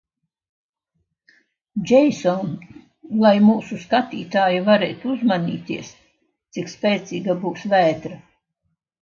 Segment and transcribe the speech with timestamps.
[1.89, 2.49] Džeison,
[3.25, 5.93] lai mūsu skatītāji varētu uzmanīties,
[6.59, 8.19] cik spēcīga būs vētra?